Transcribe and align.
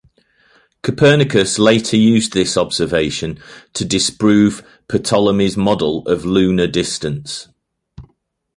Copernicus 0.81 1.59
later 1.59 1.95
used 1.95 2.33
this 2.33 2.57
observation 2.57 3.37
to 3.73 3.85
disprove 3.85 4.63
Ptolemy's 4.87 5.55
model 5.55 6.07
of 6.07 6.25
lunar 6.25 6.65
distance. 6.65 7.49